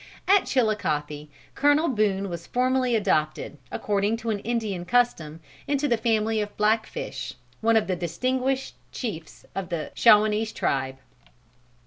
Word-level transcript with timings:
At 0.27 0.45
Chilicothe, 0.47 1.27
Colonel 1.53 1.87
Boone 1.87 2.27
was 2.27 2.47
formally 2.47 2.95
adopted, 2.95 3.59
according 3.71 4.17
to 4.17 4.31
an 4.31 4.39
Indian 4.39 4.83
custom, 4.83 5.41
into 5.67 5.87
the 5.87 5.95
family 5.95 6.41
of 6.41 6.57
Blackfish, 6.57 7.35
one 7.59 7.77
of 7.77 7.85
the 7.85 7.95
distinguished 7.95 8.73
chiefs 8.91 9.45
of 9.53 9.69
the 9.69 9.91
Shawanese 9.95 10.55
tribe. 10.55 10.97